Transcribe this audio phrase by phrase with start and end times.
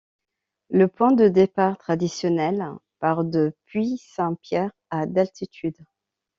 [0.71, 2.65] Le point de départ traditionnel
[2.97, 5.77] part de Puy-Saint-Pierre, à d'altitude.